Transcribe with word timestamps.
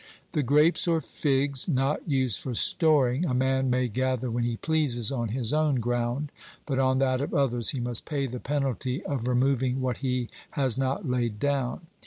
The 0.31 0.41
grapes 0.41 0.87
or 0.87 0.99
figs 0.99 1.67
not 1.69 2.09
used 2.09 2.39
for 2.39 2.55
storing 2.55 3.23
a 3.23 3.35
man 3.35 3.69
may 3.69 3.87
gather 3.87 4.31
when 4.31 4.43
he 4.43 4.57
pleases 4.57 5.11
on 5.11 5.27
his 5.27 5.53
own 5.53 5.75
ground, 5.75 6.31
but 6.65 6.79
on 6.79 6.97
that 6.97 7.21
of 7.21 7.35
others 7.35 7.69
he 7.69 7.79
must 7.79 8.03
pay 8.03 8.25
the 8.25 8.39
penalty 8.39 9.05
of 9.05 9.27
removing 9.27 9.79
what 9.79 9.97
he 9.97 10.29
has 10.57 10.75
not 10.75 11.07
laid 11.07 11.39
down. 11.39 11.81